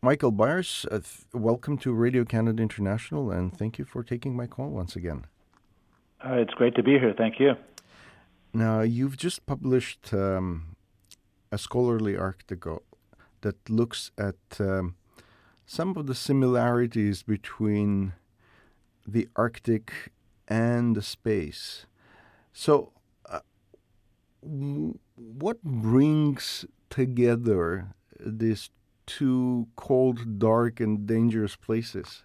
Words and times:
Michael 0.00 0.30
Byers, 0.30 0.86
uh, 0.92 1.00
welcome 1.32 1.76
to 1.78 1.92
Radio 1.92 2.24
Canada 2.24 2.62
International, 2.62 3.32
and 3.32 3.52
thank 3.52 3.80
you 3.80 3.84
for 3.84 4.04
taking 4.04 4.36
my 4.36 4.46
call 4.46 4.70
once 4.70 4.94
again. 4.94 5.26
Uh, 6.24 6.34
it's 6.34 6.54
great 6.54 6.76
to 6.76 6.84
be 6.84 6.92
here. 6.92 7.12
Thank 7.18 7.40
you. 7.40 7.54
Now, 8.52 8.82
you've 8.82 9.16
just 9.16 9.44
published 9.44 10.14
um, 10.14 10.76
a 11.50 11.58
scholarly 11.58 12.16
article 12.16 12.84
that 13.40 13.68
looks 13.68 14.12
at 14.16 14.36
um, 14.60 14.94
some 15.66 15.96
of 15.96 16.06
the 16.06 16.14
similarities 16.14 17.24
between 17.24 18.12
the 19.04 19.26
Arctic 19.34 20.12
and 20.46 20.94
the 20.94 21.02
space. 21.02 21.86
So, 22.52 22.92
uh, 23.28 23.40
what 24.42 25.60
brings 25.64 26.66
together 26.88 27.88
these 28.20 28.70
two 29.08 29.66
cold, 29.74 30.38
dark, 30.38 30.78
and 30.78 31.06
dangerous 31.06 31.56
places? 31.56 32.24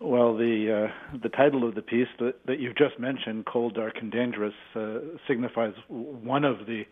Well, 0.00 0.34
the 0.34 0.88
uh, 0.88 1.18
the 1.22 1.28
title 1.28 1.68
of 1.68 1.74
the 1.74 1.82
piece 1.82 2.08
that, 2.18 2.46
that 2.46 2.58
you've 2.58 2.76
just 2.76 2.98
mentioned, 2.98 3.44
"Cold, 3.44 3.74
Dark, 3.74 3.96
and 4.00 4.10
Dangerous," 4.10 4.54
uh, 4.74 5.00
signifies 5.28 5.74
one 5.88 6.44
of 6.44 6.66
the 6.66 6.84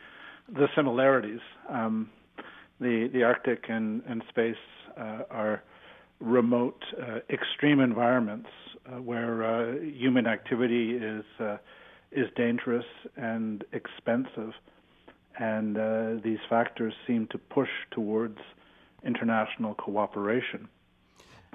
the 0.47 0.69
similarities. 0.77 1.41
Um, 1.71 2.11
the 2.81 3.09
the 3.13 3.23
Arctic 3.23 3.65
and, 3.69 4.03
and 4.07 4.23
space 4.29 4.57
uh, 4.99 5.23
are 5.31 5.63
remote, 6.21 6.83
uh, 7.01 7.21
extreme 7.31 7.81
environments 7.81 8.51
uh, 8.87 9.01
where 9.01 9.43
uh, 9.43 9.81
human 9.81 10.27
activity 10.27 10.97
is 10.97 11.25
is 12.13 12.27
dangerous 12.37 12.87
and 13.17 13.65
expensive, 13.73 14.53
and 15.39 16.23
these 16.23 16.41
factors 16.49 16.95
seem 17.07 17.27
to 17.29 17.39
push 17.39 17.71
towards 17.91 18.39
international 19.05 19.75
cooperation 19.75 20.69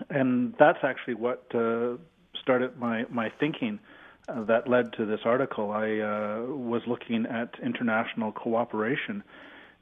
and 0.09 0.53
that's 0.57 0.83
actually 0.83 1.15
what 1.15 1.45
uh, 1.53 1.97
started 2.41 2.77
my 2.77 3.05
my 3.09 3.31
thinking 3.39 3.79
uh, 4.27 4.43
that 4.43 4.67
led 4.67 4.93
to 4.93 5.05
this 5.05 5.21
article. 5.25 5.71
I 5.71 5.99
uh, 5.99 6.45
was 6.47 6.81
looking 6.87 7.25
at 7.25 7.55
international 7.61 8.31
cooperation 8.31 9.23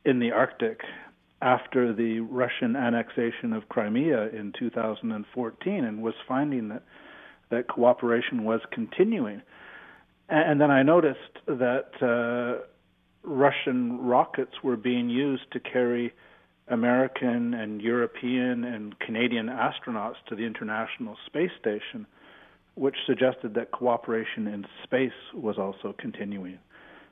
in 0.06 0.20
the 0.20 0.31
Arctic 0.31 0.81
after 1.42 1.94
the 1.94 2.20
Russian 2.20 2.75
annexation 2.75 3.53
of 3.53 3.68
Crimea 3.70 4.28
in 4.30 4.53
2014, 4.58 5.86
and 5.86 6.02
was 6.02 6.14
finding 6.28 6.70
that 6.70 6.84
that 7.50 7.68
cooperation 7.68 8.44
was 8.44 8.62
continuing. 8.72 9.42
And 10.30 10.62
then 10.62 10.72
I 10.72 10.84
noticed 10.84 11.40
that 11.45 11.92
uh, 12.02 12.64
Russian 13.23 14.00
rockets 14.02 14.64
were 14.64 14.77
being 14.77 15.09
used 15.09 15.52
to 15.52 15.59
carry 15.59 16.14
American 16.67 17.53
and 17.53 17.81
European 17.81 18.63
and 18.63 18.97
Canadian 19.00 19.47
astronauts 19.47 20.16
to 20.30 20.36
the 20.36 20.44
International 20.44 21.17
Space 21.25 21.52
Station, 21.59 22.08
which 22.75 22.95
suggested 23.05 23.53
that 23.53 23.72
cooperation 23.72 24.47
in 24.47 24.66
space 24.83 25.11
was 25.33 25.58
also 25.58 25.94
continuing. 25.97 26.58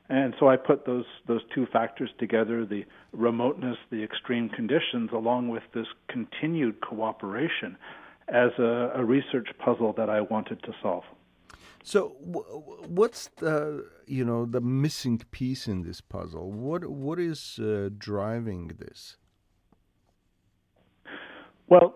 And 0.08 0.34
so 0.40 0.48
I 0.48 0.56
put 0.56 0.86
those 0.86 1.04
those 1.28 1.42
two 1.54 1.66
factors 1.66 2.10
together, 2.18 2.66
the 2.66 2.84
remoteness, 3.12 3.76
the 3.90 4.02
extreme 4.02 4.48
conditions, 4.48 5.10
along 5.12 5.50
with 5.50 5.62
this 5.72 5.86
continued 6.08 6.80
cooperation 6.80 7.76
as 8.26 8.50
a, 8.58 8.92
a 8.96 9.04
research 9.04 9.48
puzzle 9.64 9.92
that 9.92 10.10
I 10.10 10.20
wanted 10.22 10.62
to 10.64 10.72
solve. 10.82 11.04
So, 11.82 12.16
what's 12.18 13.28
the 13.36 13.86
you 14.06 14.24
know 14.24 14.44
the 14.44 14.60
missing 14.60 15.18
piece 15.30 15.66
in 15.66 15.82
this 15.82 16.00
puzzle? 16.00 16.52
What 16.52 16.86
what 16.86 17.18
is 17.18 17.58
uh, 17.58 17.88
driving 17.96 18.72
this? 18.78 19.16
Well, 21.70 21.94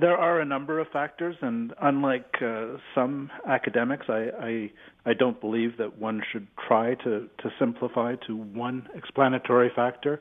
there 0.00 0.16
are 0.16 0.40
a 0.40 0.44
number 0.44 0.80
of 0.80 0.88
factors, 0.88 1.36
and 1.40 1.72
unlike 1.80 2.34
uh, 2.42 2.76
some 2.92 3.30
academics, 3.48 4.06
I, 4.08 4.30
I, 4.40 4.70
I 5.06 5.14
don't 5.14 5.40
believe 5.40 5.78
that 5.78 5.96
one 5.96 6.22
should 6.32 6.48
try 6.66 6.94
to 6.96 7.28
to 7.38 7.50
simplify 7.58 8.16
to 8.26 8.36
one 8.36 8.88
explanatory 8.94 9.70
factor. 9.74 10.20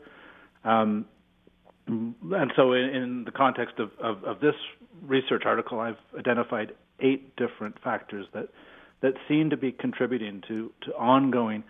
Um, 0.63 1.05
and 1.87 2.51
so, 2.55 2.73
in, 2.73 2.89
in 2.95 3.23
the 3.25 3.31
context 3.31 3.79
of, 3.79 3.89
of, 3.99 4.23
of, 4.23 4.39
this 4.39 4.53
research 5.01 5.43
article, 5.45 5.79
I've 5.79 5.97
identified 6.17 6.73
eight 6.99 7.35
different 7.35 7.75
factors 7.83 8.27
that 8.35 8.49
that 9.01 9.13
seem 9.27 9.49
to 9.49 9.57
be 9.57 9.71
contributing 9.71 10.41
to 10.47 10.71
to 10.81 10.91
ongoing 10.95 11.63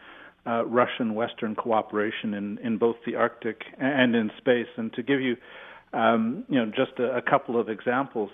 uh, 0.45 0.65
Russian 0.65 1.15
Western 1.15 1.55
cooperation 1.55 2.33
in 2.33 2.57
in 2.59 2.77
both 2.77 2.97
the 3.05 3.15
Arctic 3.15 3.63
and 3.77 4.15
in 4.15 4.31
space. 4.37 4.67
And 4.77 4.91
to 4.93 5.03
give 5.03 5.21
you 5.21 5.37
um, 5.93 6.45
you 6.47 6.57
know, 6.57 6.71
just 6.71 6.99
a, 6.99 7.17
a 7.17 7.21
couple 7.21 7.59
of 7.59 7.69
examples. 7.69 8.29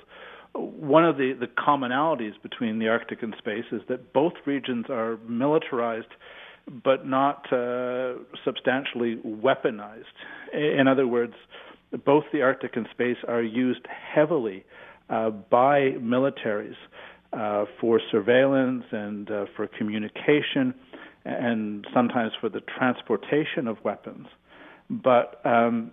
One 0.54 1.06
of 1.06 1.18
the, 1.18 1.34
the 1.34 1.48
commonalities 1.48 2.34
between 2.42 2.80
the 2.80 2.88
Arctic 2.88 3.22
and 3.22 3.36
space 3.38 3.66
is 3.72 3.82
that 3.90 4.14
both 4.14 4.34
regions 4.46 4.86
are 4.90 5.18
militarized 5.28 6.08
but 6.84 7.08
not 7.08 7.52
uh, 7.54 8.16
substantially 8.44 9.18
weaponized. 9.26 10.04
In 10.54 10.88
other 10.88 11.08
words, 11.08 11.34
both 12.06 12.26
the 12.34 12.42
Arctic 12.42 12.76
and 12.76 12.88
space 12.92 13.18
are 13.28 13.42
used 13.42 13.86
heavily 13.88 14.66
uh, 15.10 15.30
by 15.30 15.94
militaries 16.00 16.76
uh, 17.38 17.66
for 17.80 18.02
surveillance 18.12 18.84
and 18.92 19.30
uh, 19.30 19.46
for 19.56 19.68
communication 19.68 20.74
and 21.26 21.86
sometimes 21.94 22.32
for 22.40 22.50
the 22.50 22.62
transportation 22.62 23.68
of 23.68 23.78
weapons. 23.84 24.28
But 24.90 25.42
um, 25.46 25.92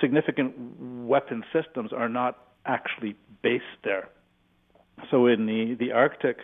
significant 0.00 0.54
weapon 0.78 1.42
systems 1.52 1.92
are 1.92 2.08
not 2.08 2.38
actually 2.66 3.16
based 3.42 3.64
there. 3.82 4.08
So 5.10 5.26
in 5.26 5.46
the 5.46 5.76
the 5.78 5.92
Arctic, 5.92 6.38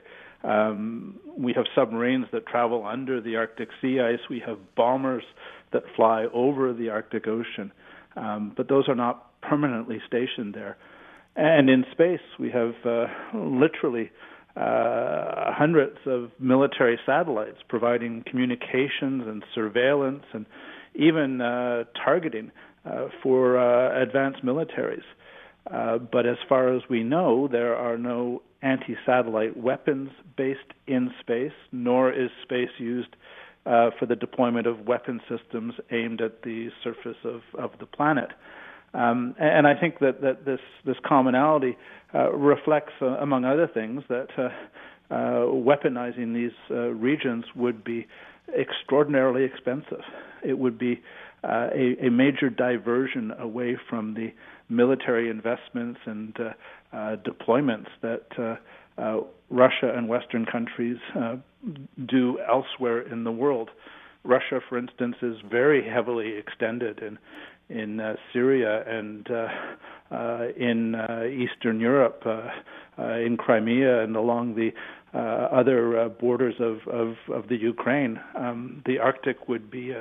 um, 0.45 1.21
we 1.37 1.53
have 1.55 1.67
submarines 1.75 2.27
that 2.33 2.47
travel 2.47 2.85
under 2.85 3.21
the 3.21 3.37
Arctic 3.37 3.69
sea 3.81 4.01
ice. 4.01 4.21
We 4.29 4.43
have 4.47 4.59
bombers 4.75 5.25
that 5.73 5.83
fly 5.95 6.27
over 6.35 6.73
the 6.73 6.89
Arctic 6.89 7.27
Ocean, 7.27 7.73
um, 8.17 8.53
but 8.57 8.69
those 8.69 8.89
are 8.89 8.95
not 8.95 9.41
permanently 9.41 10.01
stationed 10.07 10.55
there. 10.55 10.77
And 11.35 11.71
in 11.71 11.85
space, 11.93 12.21
we 12.39 12.51
have 12.51 12.75
uh, 12.85 13.07
literally 13.35 14.11
uh, 14.57 15.53
hundreds 15.53 15.97
of 16.07 16.31
military 16.39 16.99
satellites 17.07 17.59
providing 17.69 18.23
communications 18.27 19.25
and 19.27 19.43
surveillance 19.55 20.25
and 20.33 20.47
even 20.95 21.41
uh, 21.41 21.85
targeting 22.05 22.51
uh, 22.85 23.07
for 23.23 23.59
uh, 23.59 24.03
advanced 24.03 24.45
militaries. 24.45 25.05
Uh, 25.71 25.99
but 25.99 26.27
as 26.27 26.37
far 26.49 26.75
as 26.75 26.83
we 26.91 27.03
know, 27.03 27.49
there 27.49 27.77
are 27.77 27.97
no 27.97 28.43
anti 28.63 28.97
satellite 29.07 29.57
weapons 29.57 30.11
based 30.37 30.59
in 30.87 31.11
space, 31.21 31.53
nor 31.71 32.13
is 32.13 32.31
space 32.43 32.71
used 32.79 33.15
uh, 33.65 33.91
for 33.99 34.07
the 34.07 34.17
deployment 34.17 34.67
of 34.67 34.87
weapon 34.87 35.21
systems 35.29 35.75
aimed 35.91 36.21
at 36.21 36.43
the 36.43 36.69
surface 36.83 37.17
of, 37.25 37.43
of 37.59 37.71
the 37.79 37.87
planet. 37.87 38.31
Um, 38.95 39.35
and 39.39 39.67
I 39.67 39.75
think 39.79 40.01
that, 40.01 40.21
that 40.21 40.45
this, 40.45 40.61
this 40.85 40.97
commonality 41.07 41.77
uh, 42.15 42.31
reflects, 42.33 42.93
uh, 43.01 43.07
among 43.07 43.45
other 43.45 43.67
things, 43.67 44.03
that 44.09 44.29
weaponizing 45.11 46.35
these 46.35 46.53
regions 46.71 47.45
would 47.55 47.83
be 47.85 48.07
extraordinarily 48.59 49.45
expensive. 49.45 50.03
It 50.45 50.59
would 50.59 50.79
be 50.79 51.01
uh, 51.45 51.69
a, 51.75 52.07
a, 52.07 52.11
major 52.11 52.49
diversion 52.49 53.33
away 53.39 53.77
from 53.89 54.15
the 54.15 54.33
military 54.69 55.29
investments 55.29 55.99
and 56.07 56.37
uh, 56.39 56.97
uh, 56.97 57.17
deployments 57.17 57.89
that 58.01 58.27
uh, 58.39 59.01
uh, 59.01 59.21
Russia 59.51 59.93
and 59.95 60.09
Western 60.09 60.47
countries 60.47 60.99
uh, 61.17 61.37
do 62.07 62.39
elsewhere 62.49 63.01
in 63.01 63.25
the 63.25 63.33
world. 63.33 63.71
Russia, 64.25 64.61
for 64.69 64.79
instance, 64.79 65.17
is 65.21 65.37
very 65.51 65.89
heavily 65.89 66.35
extended 66.37 67.01
in 67.01 67.19
in 67.73 68.17
Syria 68.33 68.85
and 68.87 69.27
in 70.57 70.95
Eastern 71.43 71.81
Europe, 71.81 72.23
in 72.99 73.37
Crimea, 73.37 74.03
and 74.05 74.17
along 74.17 74.55
the 74.55 74.73
other 75.15 76.09
borders 76.21 76.55
of, 76.61 76.87
of, 76.89 77.17
of 77.29 77.49
the 77.49 77.57
Ukraine. 77.57 78.21
Um, 78.35 78.83
the 78.87 78.99
Arctic 78.99 79.49
would 79.49 79.71
be 79.71 79.93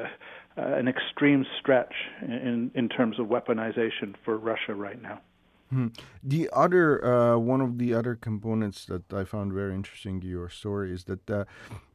uh, 0.57 0.61
an 0.61 0.87
extreme 0.87 1.45
stretch 1.59 1.93
in 2.21 2.71
in 2.75 2.89
terms 2.89 3.19
of 3.19 3.27
weaponization 3.27 4.15
for 4.25 4.37
Russia 4.37 4.73
right 4.75 5.01
now. 5.01 5.21
Hmm. 5.69 5.87
The 6.21 6.49
other 6.51 7.03
uh, 7.05 7.37
one 7.37 7.61
of 7.61 7.77
the 7.77 7.93
other 7.93 8.15
components 8.15 8.85
that 8.85 9.13
I 9.13 9.23
found 9.23 9.53
very 9.53 9.73
interesting 9.73 10.21
in 10.21 10.27
your 10.27 10.49
story 10.49 10.91
is 10.91 11.05
that 11.05 11.29
uh, 11.29 11.45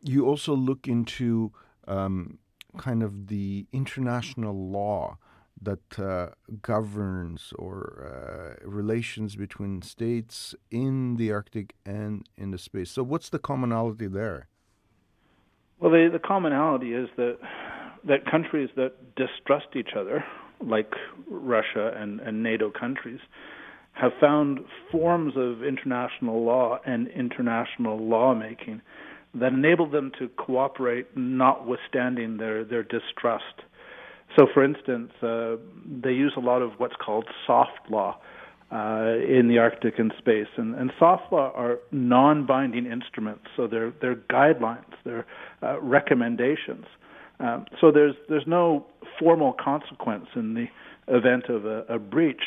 you 0.03 0.27
also 0.27 0.55
look 0.55 0.89
into 0.89 1.53
um, 1.87 2.39
kind 2.79 3.03
of 3.03 3.27
the 3.27 3.67
international 3.73 4.55
law 4.55 5.19
that 5.61 5.99
uh, 5.99 6.29
governs 6.63 7.53
or 7.59 8.57
uh, 8.63 8.69
relations 8.69 9.37
between 9.37 9.83
states 9.83 10.55
in 10.71 11.17
the 11.17 11.33
Arctic 11.33 11.75
and 11.85 12.29
in 12.37 12.51
the 12.51 12.59
space. 12.59 12.91
So, 12.91 13.03
what's 13.03 13.29
the 13.29 13.39
commonality 13.39 14.07
there? 14.07 14.49
Well, 15.79 15.91
the, 15.91 16.09
the 16.13 16.19
commonality 16.19 16.93
is 16.93 17.09
that 17.17 17.39
that 18.05 18.31
countries 18.31 18.71
that 18.77 19.15
distrust 19.17 19.75
each 19.75 19.91
other 19.99 20.25
like 20.61 20.93
Russia 21.29 21.93
and, 21.97 22.21
and 22.21 22.43
NATO 22.43 22.71
countries, 22.71 23.21
have 23.93 24.13
found 24.21 24.61
forms 24.93 25.35
of 25.37 25.63
international 25.65 26.45
law 26.45 26.79
and 26.85 27.09
international 27.09 27.99
lawmaking 27.99 28.83
that 29.35 29.53
enable 29.53 29.89
them 29.91 30.13
to 30.19 30.29
cooperate 30.37 31.17
notwithstanding 31.17 32.37
their, 32.37 32.65
their 32.65 32.83
distrust. 32.83 33.63
So, 34.35 34.47
for 34.53 34.65
instance, 34.65 35.13
uh, 35.23 35.57
they 35.87 36.13
use 36.13 36.33
a 36.37 36.41
lot 36.41 36.61
of 36.63 36.73
what's 36.79 36.97
called 36.97 37.27
soft 37.47 37.91
law 37.91 38.19
uh, 38.73 39.15
in 39.27 39.47
the 39.49 39.59
Arctic 39.59 39.99
and 39.99 40.13
space, 40.19 40.49
and, 40.57 40.75
and 40.75 40.91
soft 40.99 41.33
law 41.33 41.53
are 41.55 41.79
non-binding 41.93 42.87
instruments. 42.87 43.45
So 43.57 43.67
they're 43.67 43.93
they're 44.01 44.17
guidelines, 44.17 44.93
they're 45.05 45.27
uh, 45.63 45.81
recommendations. 45.81 46.85
Um, 47.39 47.67
so 47.81 47.93
there's 47.93 48.17
there's 48.29 48.47
no 48.47 48.87
formal 49.21 49.53
consequence 49.53 50.27
in 50.35 50.55
the 50.55 50.67
event 51.09 51.45
of 51.49 51.65
a, 51.65 51.83
a 51.89 51.99
breach, 51.99 52.43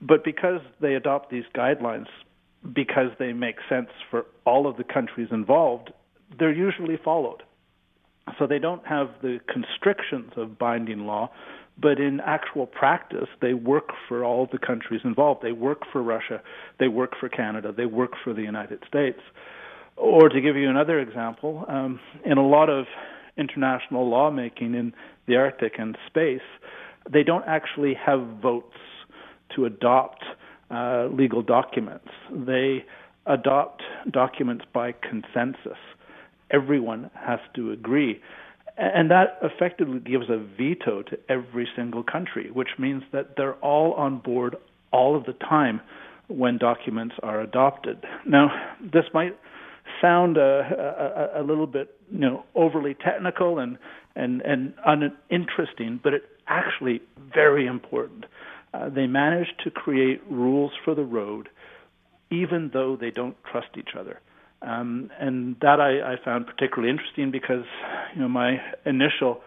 but 0.00 0.24
because 0.24 0.60
they 0.80 0.94
adopt 0.94 1.30
these 1.30 1.44
guidelines, 1.54 2.06
because 2.72 3.10
they 3.18 3.32
make 3.34 3.56
sense 3.68 3.88
for 4.10 4.24
all 4.46 4.66
of 4.66 4.78
the 4.78 4.84
countries 4.84 5.28
involved, 5.30 5.92
they're 6.38 6.52
usually 6.52 6.96
followed. 6.96 7.42
So 8.38 8.46
they 8.46 8.58
don't 8.58 8.86
have 8.86 9.08
the 9.20 9.40
constrictions 9.52 10.32
of 10.36 10.58
binding 10.58 11.06
law, 11.06 11.30
but 11.80 11.98
in 11.98 12.20
actual 12.20 12.66
practice, 12.66 13.28
they 13.40 13.54
work 13.54 13.90
for 14.08 14.24
all 14.24 14.48
the 14.50 14.58
countries 14.58 15.00
involved. 15.04 15.42
They 15.42 15.52
work 15.52 15.82
for 15.90 16.02
Russia, 16.02 16.40
they 16.78 16.88
work 16.88 17.12
for 17.18 17.28
Canada, 17.28 17.72
they 17.76 17.86
work 17.86 18.12
for 18.22 18.32
the 18.32 18.42
United 18.42 18.84
States. 18.86 19.18
Or 19.96 20.28
to 20.28 20.40
give 20.40 20.56
you 20.56 20.70
another 20.70 21.00
example, 21.00 21.64
um, 21.68 22.00
in 22.24 22.38
a 22.38 22.46
lot 22.46 22.70
of 22.70 22.86
international 23.36 24.08
lawmaking 24.08 24.74
in 24.74 24.92
the 25.26 25.36
Arctic 25.36 25.74
and 25.78 25.96
space, 26.06 26.40
they 27.10 27.22
don't 27.22 27.44
actually 27.46 27.94
have 27.94 28.20
votes 28.40 28.76
to 29.56 29.64
adopt 29.64 30.24
uh, 30.70 31.06
legal 31.06 31.42
documents. 31.42 32.08
They 32.30 32.84
adopt 33.26 33.82
documents 34.10 34.64
by 34.72 34.92
consensus. 34.92 35.78
Everyone 36.52 37.10
has 37.14 37.40
to 37.54 37.72
agree. 37.72 38.20
And 38.76 39.10
that 39.10 39.38
effectively 39.42 40.00
gives 40.00 40.30
a 40.30 40.38
veto 40.38 41.02
to 41.02 41.18
every 41.28 41.68
single 41.76 42.02
country, 42.02 42.50
which 42.50 42.70
means 42.78 43.02
that 43.12 43.36
they're 43.36 43.54
all 43.54 43.92
on 43.94 44.18
board 44.18 44.56
all 44.92 45.16
of 45.16 45.24
the 45.24 45.34
time 45.34 45.80
when 46.28 46.58
documents 46.58 47.14
are 47.22 47.40
adopted. 47.40 48.04
Now, 48.26 48.48
this 48.80 49.04
might 49.12 49.36
sound 50.00 50.36
a, 50.36 51.32
a, 51.36 51.42
a 51.42 51.44
little 51.44 51.66
bit, 51.66 51.94
you 52.10 52.18
know, 52.20 52.44
overly 52.54 52.94
technical 52.94 53.58
and 53.58 53.78
and 54.14 54.42
and 54.42 54.74
uninteresting, 54.84 56.00
but 56.02 56.14
it's 56.14 56.26
actually 56.46 57.00
very 57.34 57.66
important. 57.66 58.24
Uh, 58.74 58.88
they 58.88 59.06
manage 59.06 59.48
to 59.64 59.70
create 59.70 60.22
rules 60.30 60.72
for 60.84 60.94
the 60.94 61.04
road, 61.04 61.48
even 62.30 62.70
though 62.72 62.96
they 62.96 63.10
don't 63.10 63.36
trust 63.50 63.68
each 63.76 63.94
other. 63.98 64.20
Um, 64.64 65.10
and 65.18 65.56
that 65.60 65.80
I, 65.80 66.12
I 66.12 66.16
found 66.24 66.46
particularly 66.46 66.90
interesting 66.90 67.30
because 67.30 67.64
you 68.14 68.22
know 68.22 68.28
my 68.28 68.58
initial 68.86 69.40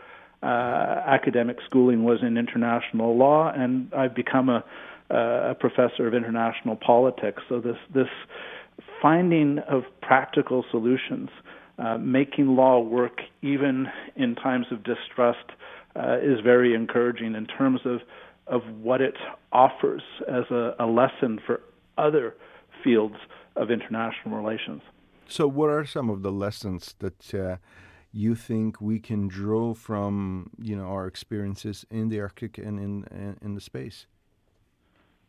uh, 0.44 1.02
academic 1.08 1.58
schooling 1.66 2.04
was 2.04 2.20
in 2.22 2.38
international 2.38 3.18
law, 3.18 3.52
and 3.56 3.94
I've 3.94 4.14
become 4.14 4.50
a, 4.50 4.64
a 5.10 5.56
professor 5.60 6.08
of 6.08 6.14
international 6.14 6.76
politics. 6.76 7.42
So 7.48 7.60
this 7.60 7.78
this 7.94 8.10
finding 9.02 9.60
of 9.70 9.84
practical 10.02 10.66
solutions, 10.70 11.30
uh, 11.80 11.98
making 11.98 12.48
law 12.48 12.80
work 12.80 13.20
even 13.42 13.88
in 14.16 14.36
times 14.36 14.66
of 14.72 14.84
distrust, 14.84 15.46
uh, 15.96 16.18
is 16.18 16.40
very 16.44 16.76
encouraging 16.76 17.36
in 17.36 17.48
terms 17.48 17.80
of 17.86 18.02
of 18.48 18.62
what 18.82 19.02
it 19.02 19.16
offers 19.52 20.04
as 20.28 20.44
a, 20.52 20.76
a 20.80 20.86
lesson 20.86 21.40
for 21.46 21.62
other 21.98 22.36
fields 22.84 23.16
of 23.56 23.72
international 23.72 24.36
relations. 24.36 24.82
So, 25.28 25.48
what 25.48 25.70
are 25.70 25.86
some 25.86 26.10
of 26.10 26.22
the 26.22 26.32
lessons 26.32 26.96
that 27.00 27.34
uh, 27.34 27.58
you 28.12 28.36
think 28.36 28.80
we 28.80 29.00
can 29.00 29.28
draw 29.28 29.74
from 29.74 30.52
you 30.62 30.76
know 30.76 30.86
our 30.86 31.08
experiences 31.08 31.86
in 31.90 32.10
the 32.10 32.20
Arctic 32.20 32.58
and 32.58 32.80
in 32.80 33.38
in 33.42 33.56
the 33.56 33.62
space? 33.62 34.06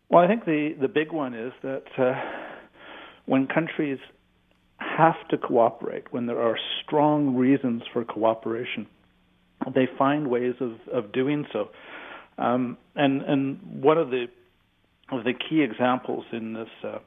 Well, 0.08 0.22
I 0.22 0.28
think 0.28 0.44
the 0.44 0.74
the 0.80 0.88
big 0.88 1.12
one 1.12 1.34
is 1.34 1.52
that 1.62 1.86
uh, 1.98 2.14
when 3.26 3.46
countries 3.46 3.98
have 4.78 5.16
to 5.30 5.38
cooperate, 5.38 6.12
when 6.12 6.26
there 6.26 6.40
are 6.40 6.58
strong 6.84 7.34
reasons 7.34 7.82
for 7.92 8.04
cooperation, 8.04 8.86
they 9.74 9.88
find 9.98 10.28
ways 10.28 10.54
of, 10.60 10.74
of 10.92 11.12
doing 11.12 11.46
so. 11.52 11.70
Um, 12.38 12.76
and 12.94 13.22
and 13.22 13.82
one 13.82 13.98
of 13.98 14.10
the 14.10 14.26
of 15.10 15.24
the 15.24 15.32
key 15.32 15.62
examples 15.62 16.24
in 16.32 16.52
this 16.52 16.68
uh, 16.84 16.98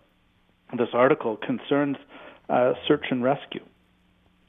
this 0.77 0.89
article 0.93 1.37
concerns 1.37 1.97
uh, 2.49 2.73
search 2.87 3.05
and 3.11 3.23
rescue. 3.23 3.63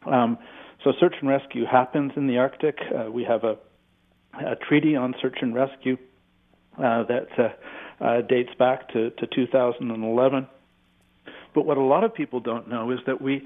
Um, 0.07 0.39
so 0.83 0.93
search 0.99 1.15
and 1.21 1.29
rescue 1.29 1.65
happens 1.67 2.13
in 2.17 2.27
the 2.27 2.39
Arctic. 2.39 2.79
Uh, 2.81 3.11
we 3.11 3.25
have 3.25 3.45
a, 3.45 3.57
a, 4.35 4.57
treaty 4.57 4.97
on 4.97 5.15
search 5.21 5.39
and 5.43 5.55
rescue 5.55 5.99
uh, 6.79 7.05
that 7.05 7.29
uh, 7.39 8.05
uh, 8.05 8.21
dates 8.23 8.51
back 8.59 8.89
to, 8.93 9.11
to 9.11 9.27
2011. 9.27 10.49
But 11.55 11.67
what 11.67 11.77
a 11.77 11.83
lot 11.83 12.05
of 12.05 12.15
people 12.15 12.41
don't 12.41 12.69
know 12.69 12.91
is 12.91 13.01
that 13.07 13.21
we 13.21 13.43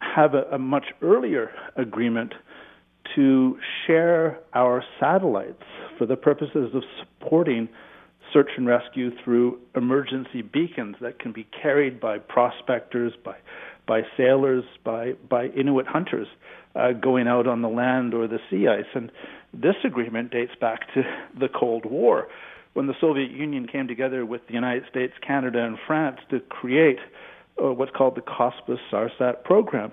have 0.00 0.34
a, 0.34 0.42
a 0.52 0.58
much 0.58 0.84
earlier 1.00 1.50
agreement 1.76 2.34
to 3.14 3.58
share 3.86 4.40
our 4.52 4.82
satellites 5.00 5.62
for 5.98 6.06
the 6.06 6.16
purposes 6.16 6.74
of 6.74 6.82
supporting 7.00 7.68
search 8.32 8.50
and 8.56 8.66
rescue 8.66 9.10
through 9.22 9.58
emergency 9.74 10.42
beacons 10.42 10.96
that 11.00 11.18
can 11.18 11.32
be 11.32 11.46
carried 11.62 12.00
by 12.00 12.18
prospectors, 12.18 13.12
by 13.24 13.36
by 13.86 14.02
sailors, 14.16 14.64
by 14.84 15.12
by 15.28 15.46
Inuit 15.46 15.86
hunters 15.86 16.28
uh, 16.74 16.92
going 16.92 17.28
out 17.28 17.46
on 17.46 17.62
the 17.62 17.68
land 17.68 18.14
or 18.14 18.26
the 18.26 18.38
sea 18.50 18.66
ice. 18.68 18.86
And 18.94 19.10
this 19.52 19.76
agreement 19.84 20.30
dates 20.30 20.52
back 20.60 20.80
to 20.94 21.02
the 21.38 21.48
Cold 21.48 21.84
War, 21.84 22.28
when 22.72 22.86
the 22.86 22.94
Soviet 23.00 23.30
Union 23.30 23.66
came 23.66 23.86
together 23.88 24.26
with 24.26 24.46
the 24.46 24.54
United 24.54 24.84
States, 24.90 25.12
Canada, 25.26 25.64
and 25.64 25.78
France 25.86 26.18
to 26.30 26.40
create 26.40 26.98
uh, 27.62 27.72
what's 27.72 27.92
called 27.96 28.16
the 28.16 28.22
COSPAS 28.22 28.78
SARSAT 28.90 29.44
program. 29.44 29.92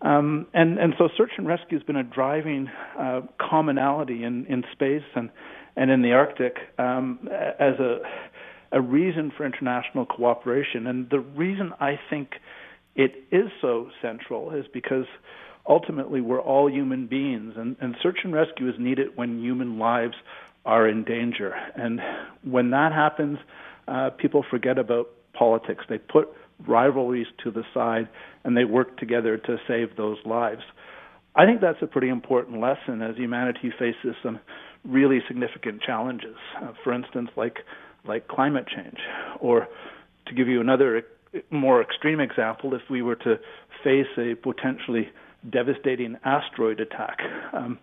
Um, 0.00 0.46
and 0.54 0.78
and 0.78 0.94
so 0.96 1.08
search 1.16 1.32
and 1.38 1.46
rescue 1.46 1.76
has 1.76 1.84
been 1.84 1.96
a 1.96 2.04
driving 2.04 2.68
uh, 2.98 3.22
commonality 3.40 4.22
in 4.22 4.46
in 4.46 4.62
space 4.72 5.02
and 5.16 5.30
and 5.78 5.90
in 5.90 6.02
the 6.02 6.12
Arctic 6.12 6.58
um, 6.78 7.28
as 7.30 7.78
a 7.78 8.00
a 8.70 8.80
reason 8.80 9.32
for 9.34 9.46
international 9.46 10.04
cooperation. 10.04 10.86
And 10.86 11.08
the 11.08 11.20
reason 11.20 11.72
I 11.80 11.98
think 12.10 12.34
it 12.94 13.24
is 13.30 13.50
so 13.62 13.90
central 14.02 14.50
is 14.50 14.66
because 14.72 15.06
ultimately 15.66 16.20
we're 16.20 16.40
all 16.40 16.70
human 16.70 17.06
beings, 17.06 17.54
and, 17.56 17.76
and 17.80 17.96
search 18.02 18.18
and 18.24 18.34
rescue 18.34 18.68
is 18.68 18.74
needed 18.78 19.16
when 19.16 19.40
human 19.40 19.78
lives 19.78 20.16
are 20.66 20.86
in 20.86 21.04
danger. 21.04 21.54
And 21.74 22.00
when 22.42 22.70
that 22.70 22.92
happens, 22.92 23.38
uh, 23.86 24.10
people 24.10 24.44
forget 24.50 24.78
about 24.78 25.08
politics. 25.32 25.84
They 25.88 25.98
put 25.98 26.28
rivalries 26.66 27.28
to 27.44 27.50
the 27.50 27.64
side 27.72 28.08
and 28.44 28.56
they 28.56 28.64
work 28.64 28.98
together 28.98 29.38
to 29.38 29.58
save 29.66 29.96
those 29.96 30.18
lives. 30.26 30.62
I 31.38 31.46
think 31.46 31.60
that's 31.60 31.78
a 31.82 31.86
pretty 31.86 32.08
important 32.08 32.60
lesson 32.60 33.00
as 33.00 33.16
humanity 33.16 33.72
faces 33.78 34.16
some 34.24 34.40
really 34.84 35.20
significant 35.28 35.80
challenges. 35.80 36.36
Uh, 36.60 36.72
for 36.82 36.92
instance, 36.92 37.30
like 37.36 37.58
like 38.04 38.26
climate 38.26 38.66
change, 38.66 38.98
or 39.40 39.68
to 40.26 40.34
give 40.34 40.48
you 40.48 40.60
another 40.60 41.02
more 41.50 41.80
extreme 41.80 42.20
example, 42.20 42.74
if 42.74 42.82
we 42.90 43.02
were 43.02 43.14
to 43.16 43.36
face 43.84 44.06
a 44.16 44.34
potentially 44.34 45.10
devastating 45.50 46.16
asteroid 46.24 46.80
attack, 46.80 47.18
um, 47.52 47.78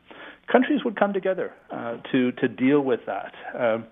countries 0.52 0.82
would 0.84 1.00
come 1.00 1.14
together 1.14 1.54
uh, 1.72 1.96
to 2.12 2.34
to 2.34 2.50
deal 2.50 2.82
with 2.82 3.00
that. 3.06 3.32
Um, 3.58 3.86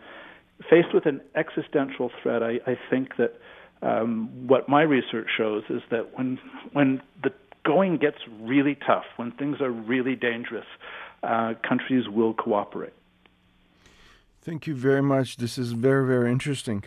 faced 0.70 0.93
with 0.93 1.05
an 1.05 1.22
existential 1.36 2.12
threat, 2.22 2.43
I, 2.43 2.60
I 2.67 2.77
think 2.89 3.15
that 3.17 3.34
um, 3.82 4.29
what 4.48 4.67
my 4.67 4.82
research 4.82 5.27
shows 5.38 5.63
is 5.70 5.82
that 5.89 6.17
when 6.17 6.38
when 6.74 7.01
the 7.24 7.32
going 7.63 7.98
gets 7.98 8.17
really 8.41 8.75
tough, 8.75 9.05
when 9.15 9.32
things 9.32 9.62
are 9.62 9.72
really 9.72 10.15
dangerous, 10.15 10.65
uh, 11.24 11.53
countries 11.67 12.08
will 12.08 12.34
cooperate. 12.34 12.93
Thank 14.41 14.67
you 14.67 14.75
very 14.75 15.01
much. 15.01 15.38
This 15.38 15.58
is 15.58 15.72
very, 15.72 16.05
very 16.05 16.32
interesting. 16.32 16.84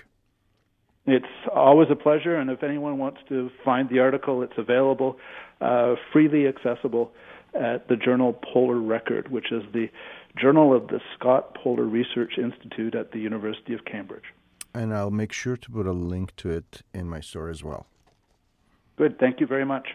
It's 1.06 1.24
always 1.54 1.88
a 1.90 1.96
pleasure, 1.96 2.36
and 2.36 2.50
if 2.50 2.62
anyone 2.62 2.98
wants 2.98 3.20
to 3.28 3.50
find 3.64 3.88
the 3.88 4.00
article, 4.00 4.42
it's 4.42 4.58
available, 4.58 5.18
uh, 5.60 5.94
freely 6.12 6.46
accessible 6.46 7.12
at 7.54 7.88
the 7.88 7.96
journal 7.96 8.32
Polar 8.52 8.78
Record, 8.78 9.28
which 9.28 9.52
is 9.52 9.62
the 9.72 9.88
journal 10.36 10.74
of 10.74 10.88
the 10.88 11.00
Scott 11.14 11.54
Polar 11.54 11.84
Research 11.84 12.32
Institute 12.36 12.94
at 12.94 13.12
the 13.12 13.20
University 13.20 13.72
of 13.72 13.84
Cambridge. 13.84 14.24
And 14.74 14.92
I'll 14.92 15.10
make 15.10 15.32
sure 15.32 15.56
to 15.56 15.70
put 15.70 15.86
a 15.86 15.92
link 15.92 16.36
to 16.36 16.50
it 16.50 16.82
in 16.92 17.08
my 17.08 17.20
store 17.20 17.48
as 17.48 17.64
well. 17.64 17.86
Good. 18.96 19.18
Thank 19.18 19.40
you 19.40 19.46
very 19.46 19.64
much. 19.64 19.88